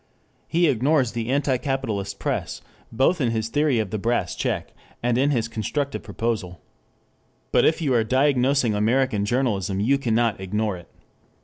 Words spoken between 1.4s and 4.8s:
capitalist press both in his theory of the Brass Check